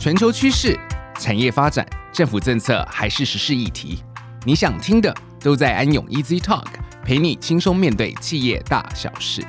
[0.00, 0.80] 全球趋势、
[1.18, 4.02] 产业发展、政府政策还是时事议题，
[4.46, 6.64] 你想听的都在安永 Easy Talk，
[7.04, 9.44] 陪你轻松面对企业大小事。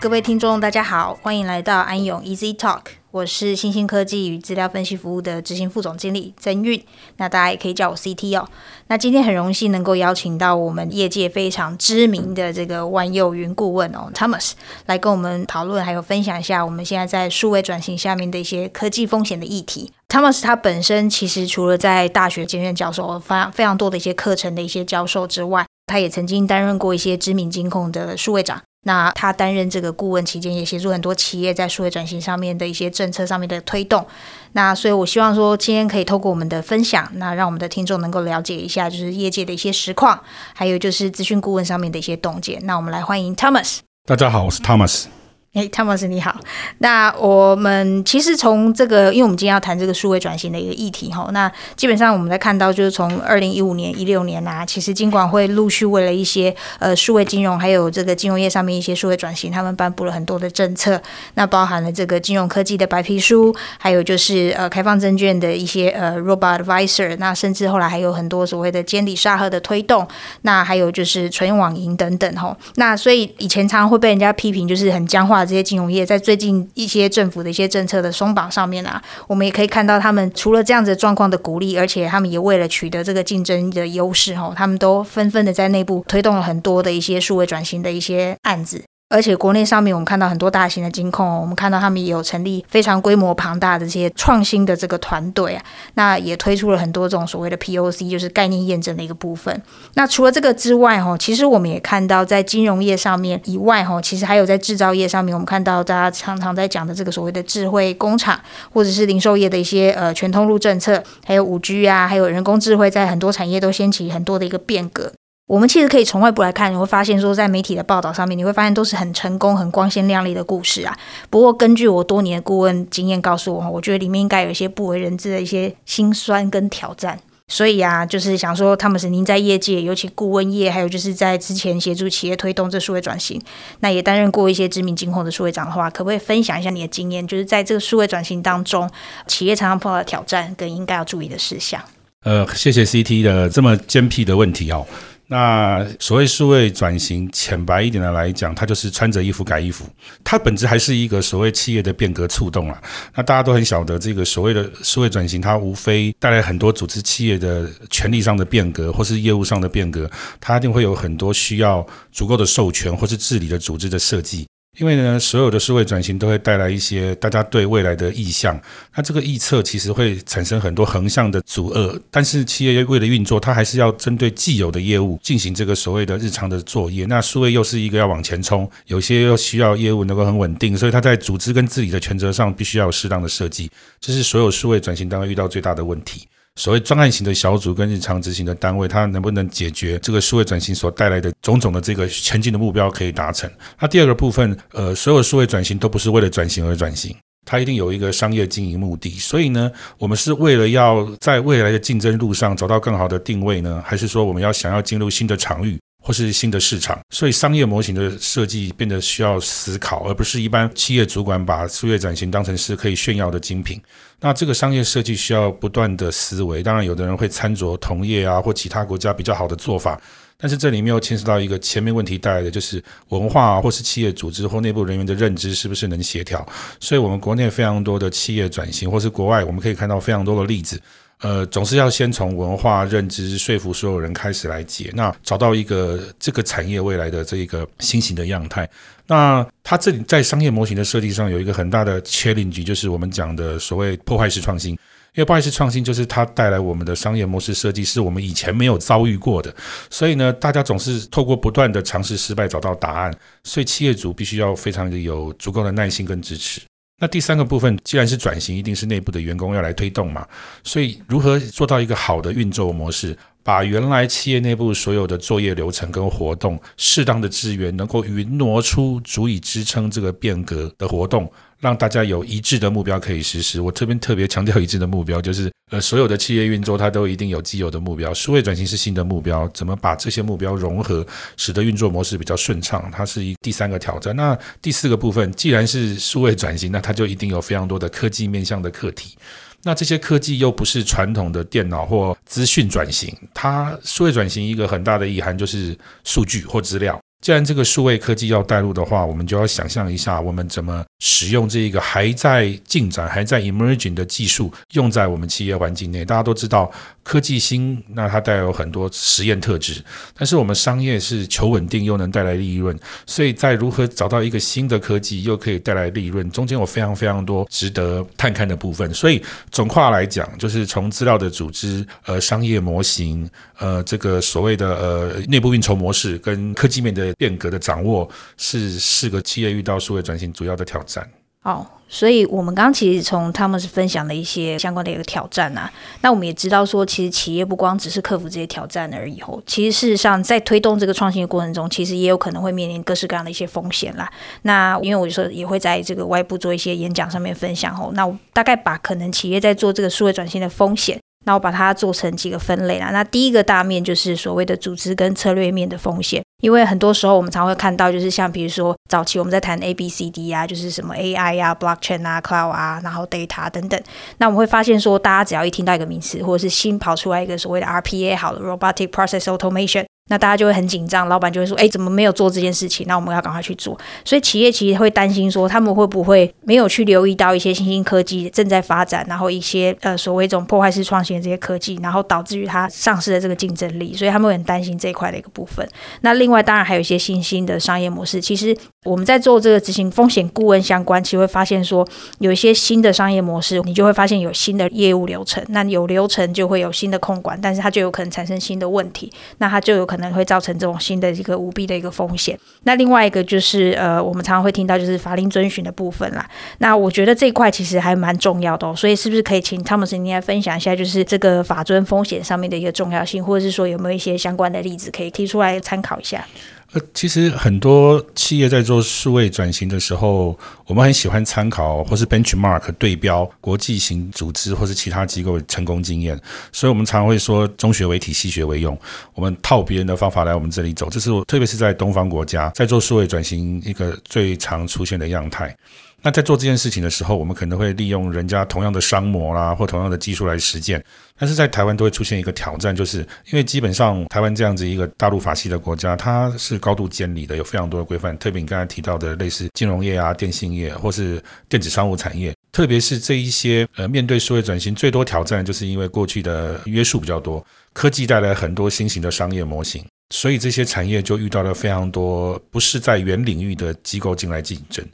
[0.00, 2.99] 各位听众，大家好，欢迎来到安永 Easy Talk。
[3.12, 6.80] 我是新兴科技与资料分析服务的执行副总经理曾韵，
[7.16, 8.48] 那大家也可以叫我 CT 哦。
[8.86, 14.52] 那今天很荣幸能够邀请到我们业界非常知名的这个万佑云顾问哦，Thomas
[14.86, 19.90] 来跟我们讨论，还有分享一下我们现在在数位转型下面的一些科技风险的议题。
[20.08, 28.62] Thomas 他本身其实除了在大学兼任教授，非常非常多的一些课程的一些教授之外，他也曾经担任过一些知名金控的数位长。
[28.84, 34.06] 那他担任这个顾问期间，也协助很多企业在数位转型上面的一些政策上面的推动。
[34.52, 40.18] 那所以，我希望说今天可以透过我们的分享，那让我们的听众能够了解一下，就是业界的一些实况，
[40.54, 42.58] 还有就是资讯顾问上面的一些洞见。
[42.64, 43.80] 那我们来欢迎 Thomas。
[44.06, 45.19] 大家好，我是 Thomas。
[45.52, 46.38] 哎，Thomas 你好。
[46.78, 51.28] 那我们其实从这个，因为我们今天要谈这个数位转型的一个议题哈。
[51.32, 61.02] 那基本上我们在看到，就是从二零一五年、一六年啊，其实金管会陆续为了一些呃数位金融，还有这个金融业上面一些数位转型，他们颁布了很多的政策。
[61.34, 70.06] 那包含了这个金融科技的白皮书，还有就是呃开放证券的一些呃 Robot Advisor，那甚至后来还有很多所谓的监理沙盒的推动。
[70.42, 72.56] 那还有就是纯网银等等哈。
[72.76, 75.39] 那所以以前常常会被人家批评，就是很僵化。
[75.44, 88.89] 这些金融业在最近一些政府的一些政策的松绑上面啊，我们也可以看到他们除了这样子状况的鼓励，而且他们也为了取得这个竞争的优势，哈，他们都纷纷的在内部推动了很多的一些数位转型的一些案子。
[89.10, 99.60] 而且国内上面，我们看到很多大型的金控，我们看到他们也有成立非常规模庞大的这些创新的这个团队啊，那也推出了很多这种所谓的 POC，就是概念验证的一个部分。
[99.94, 108.40] 那除了这个之外，哈，其实我们也看到在金融业上面以外，哈，其实还有在制造业上面，我们看到大家常常在讲的这个所谓的智慧工厂，
[108.72, 115.10] 或者是零售业的一些呃全通路政策，还有五 G 啊，还有人工智慧，在很多产业都掀起很多的一个变革。
[115.50, 120.96] 我们其实可以从外部来看，你会发现说，在媒体的报道上面，你会发现都是很成功、很光鲜亮丽的故事啊。
[121.28, 127.18] 不过，根据我多年的顾问经验告诉我，我觉得里面应该有一些不为人知的一些辛酸跟挑战。
[127.48, 133.42] 所以啊，就是想说，汤姆斯，您在业界，尤其顾问业，还有就是在之前协助企业推动这数位转型，
[133.80, 137.26] 那也担任过一些知名金控的数位长的话，可不可以分享一下你的经验？
[137.26, 138.88] 就是在这个数位转型当中，
[139.26, 141.82] 企业常常碰到的挑战跟应该要注意的事项。
[142.24, 144.86] 呃，谢谢 CT 的这么尖辟的问题哦。
[145.32, 149.88] 那所谓数位转型，浅白一点的来讲，它就是穿着衣服改衣服，
[150.24, 152.82] 它本质还是一个所谓企业的变革触动啊。
[153.14, 164.48] 那大家都很晓得，这个所谓的数位转型，它无非带来很多组织企业的权力上的变革，或是业务上的变革，它一定会有很多需要足够的授权或是治理的组织的设计。
[164.78, 168.58] 因为呢，所有的数位转型都会带来一些大家对未来的意向，
[168.94, 172.00] 那这个预测其实会产生很多横向的阻遏。
[172.08, 177.04] 但是企业为了运作，它还是要针对既有的业务进行这个所谓的日常的作业。
[177.06, 183.68] 那数位又是一个要往前冲，有些又需要业务能够很稳定，所以它在组织跟治理的权责上必须要有适当的设计。
[184.00, 186.28] 这是所有数位转型当中遇到最大的问题。
[186.56, 193.50] 所谓专案型的小组跟日常执行的单位，它能不能解决这个数位转型所带来的种种的这个前进的目标可以达成？
[193.78, 197.16] 那第二个部分，呃，所有数位转型都不是为了转型而转型，
[197.46, 199.10] 它一定有一个商业经营目的。
[199.10, 205.78] 所以呢，我们是为了要在未来的竞争路上找到更好的定位呢，还是说我们要想要进入新的场域？
[206.00, 213.80] 或是新的市场，所以商业模型的设计变得需要思考，而不是一般企业主管把数位转型当成是可以炫耀的精品。
[214.18, 220.00] 那这个商业设计需要不断的思维，当然有的人会参酌同业啊或其他国家比较好的做法，
[220.36, 226.46] 但是这里面又牵涉到一个前面问题带来的就是文化，或是企业组织或内部人员的认知是不是能协调。
[226.80, 230.80] 所以我们国内非常多的企业转型，或是国外我们可以看到非常多的例子。
[231.20, 238.68] 呃，总是要先从文化认知说服所有人开始来解，那找到一个这个产业未来的这一个新型的样态。
[239.06, 244.78] 那它这里在商业模型的设计上有一个很大的 challenge，就是我们讲的所谓破坏式创新。
[245.14, 249.52] 因为破坏式创新就是它带来我们的商业模式设计是我们以前没有遭遇过的，
[249.90, 253.12] 所以呢，大家总是透过不断的尝试失败找到答案，
[253.42, 256.60] 所以企业主必须要非常的有足够的耐心跟支持。
[257.00, 260.24] 那第三个部分，既然是转型，一定是内部的员工要来推动嘛。
[260.62, 273.60] 所以，如何做到一个好的运作模式，把原来企业内部所有的作业流程跟活动，适当的资源，能够匀挪出足以支撑这个变革的活动，让大家有一致的目标可以实施。
[273.60, 278.12] 我这边特别强调一致的目标，就是呃，所有的企业运作它都一定有既有的目标。
[278.12, 282.90] 数位转型是新的目标，怎么把这些目标融合，使得运作模式比较顺畅？
[282.92, 284.14] 它是一第三个挑战。
[284.14, 289.16] 那第四个部分，既然是数位转型，那它就一定有非常多的科技面向的课题。
[289.62, 296.99] 那这些科技又不是传统的电脑或资讯转型，它数位转型一个很大的遗憾就是数据或资料。
[297.20, 306.02] 既然这个数位科技要带入的话，我们就要想象一下，我们怎么使用这一个还在进展、还在 emerging 的技术，用在我们企业环境内。
[306.02, 306.70] 大家都知道，
[307.02, 309.84] 科技新，那它带有很多实验特质，
[310.16, 318.92] 但是我们商业是求稳定又能带来利润，所以在如何找到一个新的科技又可以带来利润，中间有非常非常多值得探看的部分。
[318.94, 323.28] 所以总括来讲，就是从资料的组织、呃商业模型、
[323.58, 327.09] 呃这个所谓的呃内部运筹模式跟科技面的。
[327.14, 331.08] 变革的掌握是四个企业遇到数位转型主要的挑战。
[331.42, 335.72] 哦，所以我们刚刚其实从他们是分享了一些相关的一个挑战啊。
[336.02, 339.18] 那我们也知道说，其实企业不光只是克服这些挑战而已。
[339.22, 344.12] 哦，其实事实上在推动这个创新的过程中，其实也有可能会面临各式各样的一些风险啦。
[344.42, 350.98] 那因为我就说也会在这个外部做一些演讲上面分享后，那我大概把可能企业在做这个数位转型的风险。
[351.26, 352.90] 那我把它做成几个分类啦。
[352.92, 363.80] 那第一个大面就是所谓的组织跟策略面的风险，因为很多时候我们常会看到，就是像比如说早期我们在谈 A B C D 啊，就是什么 AI 啊、Blockchain 啊、Cloud 啊，然后 Data 等等。
[364.18, 369.84] 那我们会发现说，大家只要一听到一个名词，或者是新跑出来一个所谓的 RPA 好了，Robotic Process Automation。
[370.10, 372.84] 那大家就会很紧张，老板就会说：“哎，怎么没有做这件事情？
[372.88, 385.64] 那我们要赶快去做。”所以企业其实会担心说，他们会不会没有去留意到一些新兴科技正在发展，然后一些呃所谓这种破坏式创新的这些科技，然后导致于它丧失的这个竞争力，所以他们会很担心这一块的一个部分。
[386.00, 388.56] 那另外当然还有一些新兴的商业模式，其实
[388.86, 391.86] 我们在做这个执行风险顾问相关，其实会发现说，
[392.18, 400.80] 有一些新的商业模式，你就会发现有新的业务流程，那有流程就会有新的控管，但是它就有可能产生新的问题，那它就有可能会造成这种。
[400.80, 402.38] 新的一个舞弊的一个风险。
[402.62, 406.26] 那另外一个就是呃，我们常常会听到就是法令遵循的部分啦。
[406.56, 408.74] 那我觉得这一块其实还蛮重要的哦。
[408.74, 416.24] 所以是不是可以请汤姆斯您来分享一下，就是这个法遵风险上面的一个重要性，或者是说有没有一些相关的例子可以提出来参考一下？
[416.72, 426.16] 呃，其实很多企业在做数位转型的时候，我们很喜欢参考或是 benchmark 对标国际型组织或是其他机构成功经验，
[426.52, 428.78] 所以我们常会说中学为体，西学为用，
[429.14, 435.56] 我们套别人的方法来我们这里走，这是我特别是在东方国家在做数位转型一个最常出现的样态。
[436.02, 440.82] 那在做这件事情的时候，我们可能会利用人家同样的商模啦，或同样的技术来实践。
[441.18, 443.00] 但是在台湾都会出现一个挑战，就是
[443.30, 448.16] 因为基本上台湾这样子一个大陆法系的国家，它是高度监理的，有非常多的规范。
[448.16, 457.44] 特别你刚才提到的类似金融业啊、电信业或是电子商务产业，特别是这一些呃，面对数位转型最多挑战，就是因为过去的约束比较多，
[457.74, 459.84] 科技带来很多新型的商业模型。
[460.10, 464.84] 所以这些产业就遇到了非常多不是在原领域的机构进来竞争。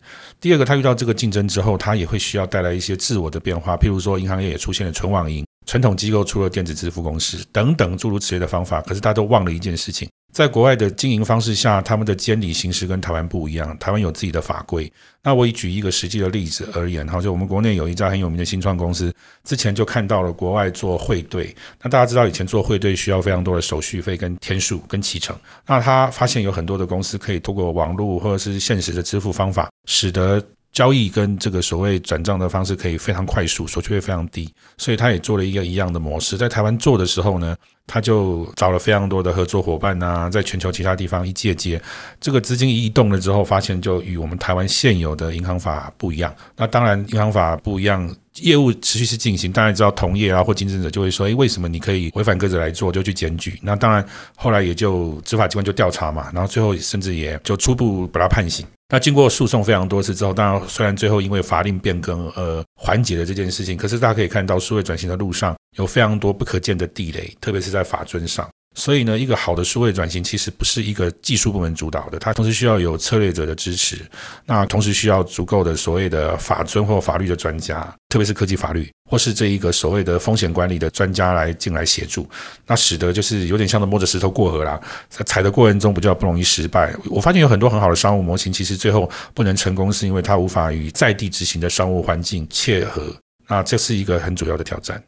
[0.40, 3.76] 第二个，他遇到这个竞争之后，他也会需要带来一些自我的变化。
[3.76, 8.82] 譬如说，银行业也出现了存网银，传统机构出了电子支付公司等等诸如此类的方法。
[8.82, 10.08] 可是大家都忘了一件事情。
[10.36, 13.74] 在国外的经营方式下，他们的监理形式跟台湾不一样。
[13.78, 14.92] 台湾有自己的法规。
[15.22, 19.10] 那我以举一个实际的例子而言，哈，就我们国内有一家很有名的新创公司，
[19.44, 21.56] 之前就看到了国外做汇兑。
[21.82, 25.34] 那大家知道，以前做汇兑需要非常多的手续费、跟天数、跟期程。
[25.66, 30.38] 那他发现有很多的公司可以通过网络或者是现实的支付方法，使得
[30.70, 34.52] 交易跟这个所谓转账的方式可以非常快速，手续费非常低。
[34.76, 41.80] 所以他也做了一个一样的模式，在台湾做的时候呢，他就找了非常多的合作伙伴呐，在全球其他地方一借接，
[42.20, 46.34] 这个资金一移动了之后，发现就与我们台湾现有的银行法不一样。
[46.56, 49.52] 那当然，银行法不一样，业务持续是进行。
[49.52, 53.58] 当然知道同业啊或竞争者就会说，诶，为什么你可以违反规则来做，就去检举？
[53.62, 54.04] 那当然
[54.36, 58.66] 后来也就执法机关就调查嘛，然后最后甚至也就初步把他判刑。
[58.88, 68.48] 那经过诉讼非常多次之后，当然虽然最后因为法令变更而缓解了这件事情，可是大家可以看到数位转型的路上有非常多不可见的地雷，特别是在法遵上。
[68.78, 73.96] 所以呢，一个好的数位转型其实不是一个技术部门主导的，它同时需要有策略者的支持，
[74.44, 77.80] 那同时需要足够的所谓的法遵或法律的专家，
[78.10, 82.28] 特别是科技法律或是这一个所谓的风险管理的专家来进来协助，
[82.66, 84.78] 那使得就是有点像是摸着石头过河啦，
[85.08, 86.94] 在踩的过程中比较不容易失败。
[87.06, 93.16] 我发现有很多很好的商务模型，其实最后不能成功，是因为它无法与在地执行的商务环境切合，
[93.48, 95.02] 那这是一个很主要的挑战。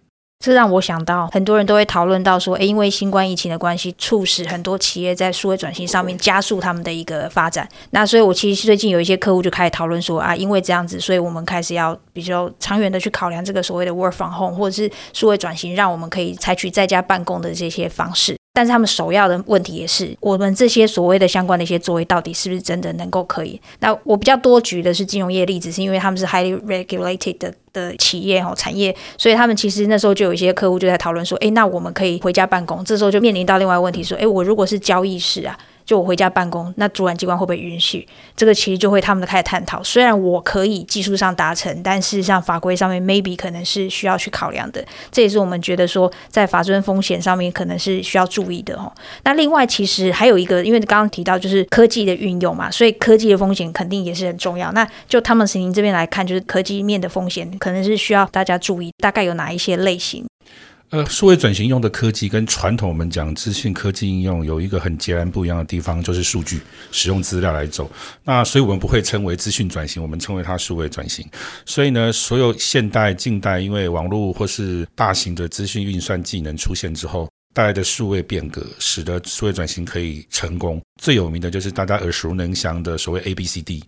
[0.44, 7.68] 这让我想到，很多人都会讨论到说，诶，因为新冠疫情的关系，促使很多企业在数位转型上面加速他们的一个发展。
[7.90, 18.36] 那所以，我其实最近有一些客户就开始讨论说，啊，因为这样子，所以我们开始要比较长远的去考量这个所谓的 work from home，或者是数位转型，让我们可以采取在家办公的这些方式。
[18.58, 23.60] 但是他们首要的问题也是，我们这些所谓的相关的一些作为，到底是不是真的能够可以？
[23.78, 32.84] 那我比较多举的是金融业例子，是因为他们是 highly regulated 的的企业哈产业，所以他们其实那时候就有一些客户就在讨论说，诶，那我们可以回家办公。
[32.84, 35.56] 这时候就面临到另外一个问题，说，诶，我如果是交易室啊。
[35.88, 38.06] 就我回家办公，那主管机关会不会允许？
[38.36, 39.82] 这个其实就会他们的开始探讨。
[39.82, 44.84] 虽然我可以技术上达成，但事实上法规上面 maybe 可能是需要去考量的。
[45.10, 48.92] 这也是我们觉得说在法遵风险上面可能是需要注意的哦。
[49.24, 54.70] 那另外其实还有一个，因为刚刚提到就是科技的运用嘛，所以科技的风险肯定也是很重要。
[54.72, 60.26] 那就他们从您这边来看，就是科技面的风险可能是需要大家注意，大概有哪一些类型？
[60.90, 67.90] 呃，数位转型用的科技跟传统我们讲资讯科技应用有一个很截然不一样的地方，就是数据使用资料来走。
[68.24, 71.28] 那所以我们不会称为资讯转型，我们称为它数位转型。
[71.66, 80.80] 所以呢，所有现代、近代，因为网络或是大型的资讯运算技能出现之后带来的数位变革，使得数位转型可以成功。
[81.02, 83.82] 最有名的就是大家耳熟能详的所谓 ABCD。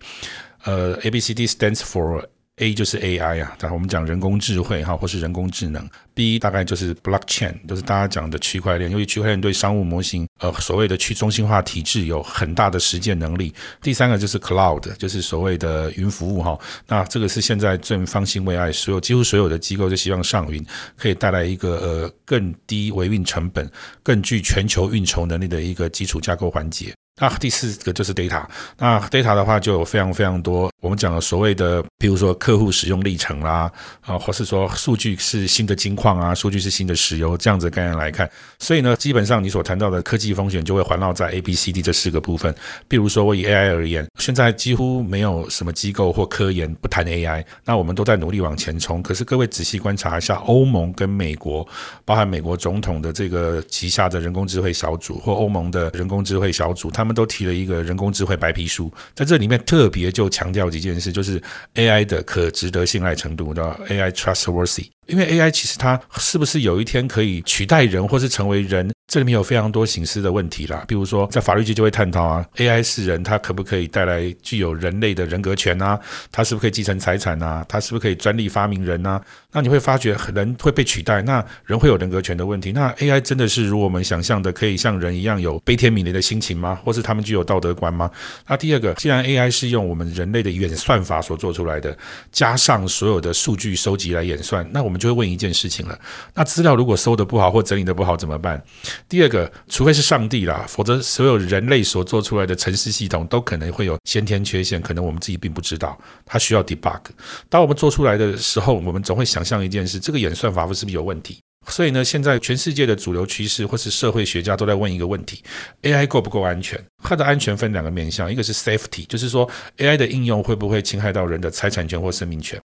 [0.65, 2.23] 呃，ABCD stands for
[2.61, 5.89] A 就是 AI 啊，我们讲人工智慧哈，或是人工智能。
[6.13, 8.91] B 大概就是 Blockchain，就是大家讲的区块链。
[8.91, 13.55] 由于区块链对商务模型，呃，所谓的去中心化体制有很大的实践能力。
[13.81, 16.59] 第三个就是 Cloud，就是所谓的云服务哈。
[16.87, 20.63] 那这个是现在正方兴未艾，所有几乎所有的机构就希望上云，
[20.97, 23.71] 可以带来一个呃更低维运成本、
[24.03, 26.93] 更具全球运筹能力的一个基础架构环节。
[27.19, 28.45] 那第四个就是 data，
[28.79, 33.71] 那 data 的话就有非常非常多，我们讲的所谓的，比如说客户使用历程啦，
[34.01, 42.55] 啊，或是说数据是新的金矿啊，数据是新的石油这样子概念来看，所以呢，基本上你所谈到的科技风险就会环绕在 A、B、C、D 这四个部分。
[42.89, 49.03] 比如说我以 AI 而言，现在几乎没有什么机构或科研不谈 AI，那我们都在努力往前冲。
[49.03, 51.67] 可是各位仔细观察一下，欧盟跟美国，
[52.07, 57.11] 包含美国总统的这个旗下的人工智慧小组或欧盟的人工智慧小组，他们。
[57.11, 61.43] 都提了一个人工智慧白皮书，在这里面特别就强调几件事，就是
[61.75, 64.89] AI 的可值得信赖程度，叫 AI trustworthy。
[65.07, 68.91] 因为 AI 其实它是不是有一天可以取代人，或是成为人？
[69.09, 75.99] 这里面有非常多形式的问题啦，比如说在法律界就会探讨啊，AI 是人，它可不可以带来具有人类的人格权啊？
[76.31, 77.67] 它是不是可以继承财产啊？
[77.69, 79.21] 它是不是可以专利发明人啊？
[79.51, 82.71] 那你会发觉人会被取代，那人会有人格权的问题。
[82.71, 86.79] 那 AI 真的是如我们想象的，可以像人一样有悲天悯人的心情吗？
[86.85, 88.09] 或是他们具有道德观吗？
[88.47, 91.99] 那第二个，既然 AI 是用我们人类的演算法所做出来的，
[92.31, 95.99] 加上所有的数据收集来演算，那我们就会问一件事情了：
[96.35, 98.63] 那资料如果收得不好或整理得不好怎么办？
[99.09, 107.01] 第二个，除非是上帝啦，否则所有人类所做出来的程式系统都可能会有先天缺陷，可能我们自己并不知道，它需要 debug。
[107.49, 111.39] 当我们做出来的时候，我们总会想象一件事：这个演算法是不是有问题？
[111.67, 115.43] 所以呢，现在全世界的主流趋势或是社会学家都在问一个问题
[115.83, 116.83] ：AI 够不够安全？
[117.03, 122.59] 它的安全分两个面向，一个是 safety，就是说 AI 的应用会不会侵害到人的财产权或生命权。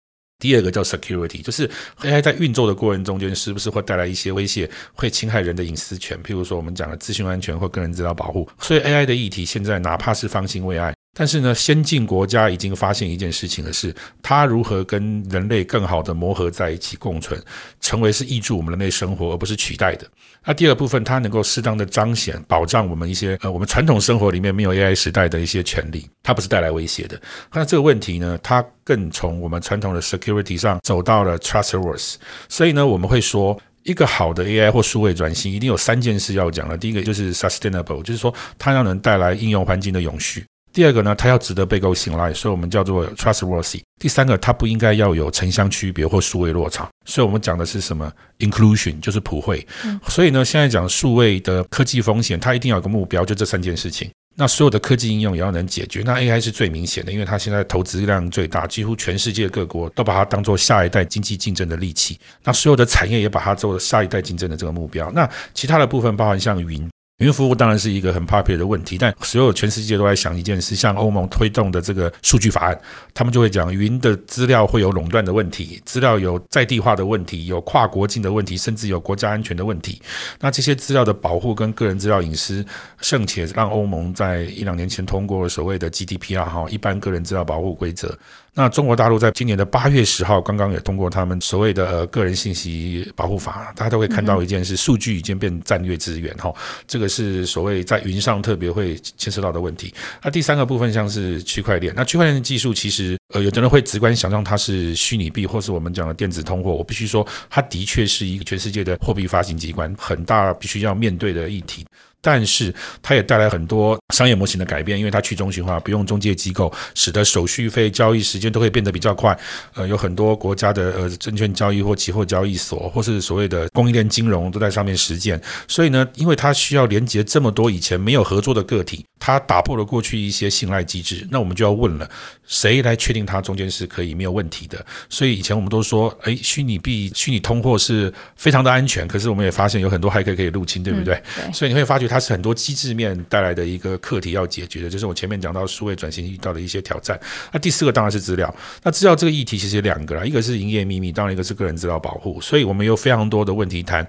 [0.43, 1.65] 第二个叫 security，就是
[2.01, 6.21] AI 在运作的过程中间，是不是会带来一些威胁，会侵害人的隐私权？
[6.21, 8.45] 譬如说我们讲的资讯安全或个人资料保护。
[8.59, 10.93] 所以 AI 的议题现在哪怕是方兴未艾。
[11.15, 17.39] 但是呢，先进国家已经发现一件事情的是，它如何跟人类更好的磨合在一起共存，
[17.79, 20.08] 成为是益助我们人类生活，而不是取代的。
[20.43, 27.22] 那第二部分，它能够适当的彰显、保障我们一些呃，我们传统生活里面没有 AI 时代的一些权利，它不是带来威胁的。
[27.53, 32.15] 那这个问题呢，它更从我们传统的 security 上走到了 trustworth。
[32.50, 36.75] 所以呢，我们会说，一个好的 AI 或数位转型，一定有三件事要讲的。
[36.75, 40.43] 第一个就是 sustainable，就是说它要能带来应用环境的永续。
[40.74, 43.80] 第二个呢，它要值得被够信赖，所以我们叫做 trustworthy。
[44.01, 49.65] 第三个，它不应该要有城乡区别或数位落差，所以我们讲的是什么？inclusion 就是普惠。
[49.86, 50.00] 嗯。
[50.08, 54.10] 所以呢，现在讲数位的科技风险，它一定要有个目标，就这三件事情。
[54.36, 56.01] 那所有的科技应用也要能解决。
[56.03, 62.20] 那 AI 是最明显的，因为它现在投资量最大，几乎全世界各国都把它当做下一代经济竞争的利器。
[62.44, 65.12] 那所有的产业也把它做下一代竞争的这个目标。
[65.12, 66.89] 那其他的部分包含像云。
[67.20, 72.82] 云服务当然是一个很 popular 的问题，但所有全世界都在想一件事，像欧盟推动的这个数据法案，
[73.13, 80.01] 他们就会讲云的资料会有垄断的问题，资料有在地化的问题，有跨国境的问题，甚至有国家安全的问题。
[80.39, 82.65] 那这些资料的保护跟个人资料隐私，
[83.00, 88.17] 尚且让欧盟在一两年前通过了所谓的 GDPR 哈，一般个人资料保护规则。
[88.55, 96.53] 那中国大陆在今年的八月十号刚刚也通过他们所谓的呃个人信息保护法，大家都会看到一件事，数据已经变战略资源哈，
[96.86, 99.91] 这个是所谓在云上特别会牵涉到的问题。
[100.24, 111.83] 那第三个部分像是区块链，那区块链的技术其实呃有的人会直观想象它是虚拟币或是我们讲的电子通货，我必须说它的确是一个全世界的货币发行机关，很大必须要面对的议题。
[112.24, 119.38] 但是它也带来很多商业模型的改变，因为它去中心化，不用中介机构，使得手续费、交易时间都会变得比较快。
[119.74, 125.39] 呃，有很多国家的呃证券交易或期货交易所，或是所谓的供应链金融都在上面实践。
[125.68, 131.27] 所以呢，因为它需要连接这么多以前没有合作的个体，它打破了过去一些信赖机制。
[131.30, 132.10] 那我们就要问了，
[132.48, 134.86] 谁来确定它中间是可以没有问题的？
[135.10, 141.03] 所以以前我们都说，哎，虚拟币、虚拟通货是非常的安全，可是我们也发现有很多骇客可以入侵，对不？
[141.03, 141.22] 对。
[141.51, 142.12] 所以你会发觉。
[142.13, 147.20] 它是很多机制面带来的一个课题要解决的，就是我前面讲到数位转型遇到的一些挑战。
[147.51, 148.55] 那第四个当然是资料。
[148.84, 152.39] 那资料这个议题其实有两个啦，一个是营业秘密，当然一个是个人资料保护。
[152.39, 154.08] 所以我们有非常多的问题谈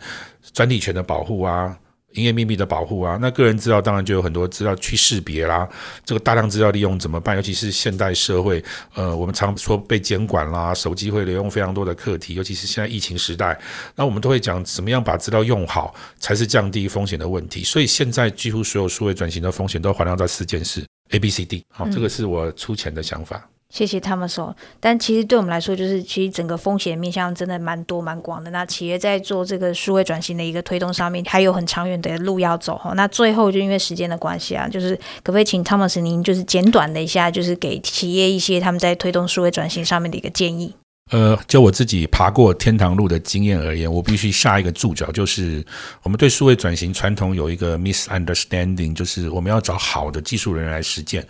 [0.53, 1.75] 专利权的保护啊。
[2.15, 5.69] 营业秘密的保护啊，那个人资料当然就有很多资料去识别啦。
[6.05, 7.37] 这个大量资料利用怎么办？
[7.37, 8.63] 尤其是现代社会，
[8.95, 13.59] 呃，我们常说被监管啦，手机会利用非常多的课题，尤其是现在疫情时代，
[13.95, 17.63] 那我们都会讲怎么样把资料用好，才是降低风险的问题。
[17.63, 21.65] 所以现在几乎所有数位转型的风险都环绕在四件事：A、B、C、D。
[21.69, 23.49] 好，这个是我粗浅的想法。
[23.75, 28.49] 谢谢他们说，但其实对我们来说，就是其实整个风险面向真的蛮多蛮广的。
[28.53, 32.93] 那企业在做这个数位转型的一个推动上面，还有很长远的路要走哈。
[32.95, 40.73] 那最后就因为时间的关系啊，就是可不可以请 Thomas 您就是简短的一下，就是给企业一些他们在推动数位转型上面的一个建议。
[41.11, 45.65] 呃，就我自己爬过天堂路的经验而言，我必须下一个注脚，就是
[46.03, 51.27] 我们对数位转型传统有一个 misunderstanding，就是我们要找好的技术人员来实践。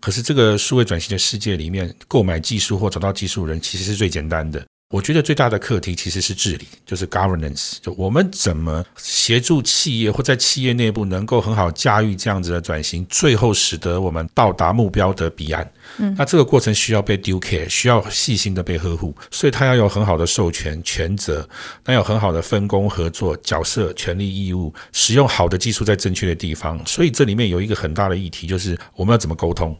[0.00, 4.64] 可是这个数位转型的世界里面，购买技术或找到技术人其实是最简单的。
[4.90, 15.70] 我觉得最大的课题其实是治理，就是 governance，就我们怎么协助企业或在企业内部能够很好驾驭这样子的转型，最后使得我们到达目标的彼岸。
[15.98, 21.46] 嗯，那这个过程需要被 due care，需要细心的被呵护，所以它要有很好的授权权责，
[21.84, 26.80] 那有很好的分工合作角色、权利义务，使用好的技术在正确的地方。
[26.86, 29.76] 所以这里面有一个很大的议题，就是我们要怎么沟通。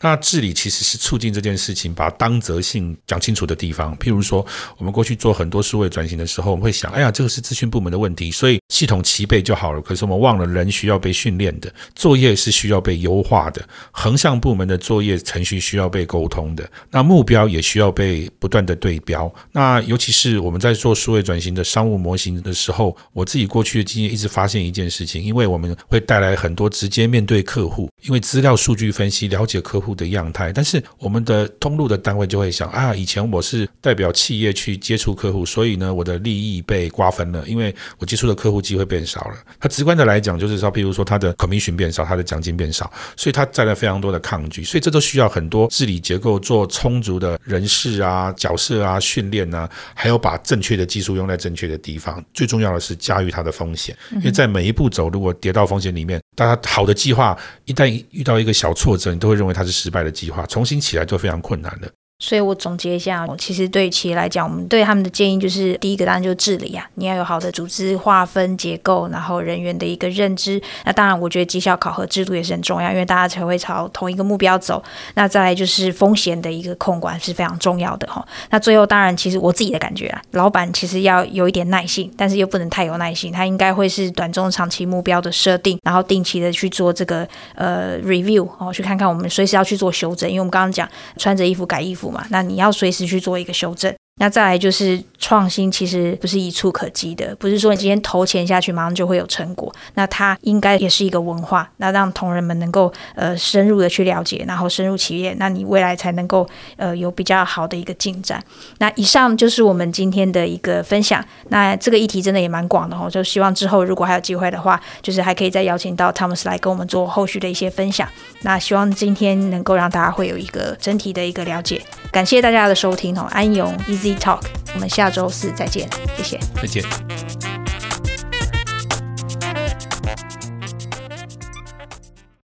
[0.00, 3.96] 那治理其实是促进这件事情把当责性讲清楚的地方。
[3.98, 9.82] 譬如说，我们过去做很多数位转型的时候，我们会想，哎呀，这个是资讯部门的问题，所以系统齐备就好了。
[9.82, 19.32] 可是我们忘了，人需要被训练的，作业是需要被优化的，横向部门的作业程序需要被沟通的，那目标也需要被不断的对标。
[19.52, 29.58] 那尤其是我们在做数位转型的商务模型的时候，我自己过去的经验一直发现一件事情，因为我们会带来很多直接面对客户，因为资料数据分析了解。
[29.68, 39.34] 客户的样态，但是我们的通路的单位就会想啊，以前我是代表企业去接触客户，所以呢，我的利益被瓜分了，因为我接触的客户机会变少了。
[39.60, 52.24] 他直观的来讲，就是说，譬如说他的 commission 变少，他的奖金变少，所以他带来非常多的抗拒，所以这都需要很多治理结构做充足的人事啊、角色啊、训练啊，还有把正确的技术用在正确的地方。
[52.32, 59.47] 最重要的是驾驭它的风险，因为在每一步走，如果跌到风险里面，大家好的计划一旦遇到一个小挫折，你都会认为。
[59.48, 61.88] 因为它是失败的计划，重新起来就非常困难了。
[62.20, 70.60] 所以我总结一下，其实对企业来讲，我们对他们的建议就是：第一个当然就是治理啊，你要有好的组织划分结构，然后人员的一个认知。
[70.84, 74.82] 那当然，我觉得绩效考核制度也是很重要，因为大家才会朝同一个目标走。
[75.14, 78.26] 那再来就是风险的一个控管是非常重要的哈。
[78.50, 92.07] 那最后当然，其实我自己的感觉啊，老板其实要有一点耐性，但是又不能太有耐性，他应该会是短中长期目标的设定，然后定期的去做这个呃 review 哦，去看看我们随时要去做修正，因为我们刚刚讲穿着衣服改衣服。
[92.30, 93.94] 那你要随时去做一个修正。
[94.18, 99.72] 那再来就是创新，其实不是一触可及的，不是说你今天投钱下去马上就会有成果。
[99.94, 108.42] 那它应该也是一个文化，那让同仁们能够呃深入的去了解，然后深入企业，那你未来才能够呃有比较好的一个进展。
[108.78, 111.24] 那以上就是我们今天的一个分享。
[111.48, 118.08] 那这个议题真的也蛮广的哦，就希望之后如果还有机会的话，就是还可以再邀请到 Thomas 来跟我们做后续的一些分享。
[118.42, 121.80] 那希望今天能够让大家会有一个整体的一个了解。
[122.10, 124.42] 感谢大家的收听哦，安永 Easy talk
[124.74, 126.40] 我们下周四再见谢谢。
[126.54, 127.77] 再见。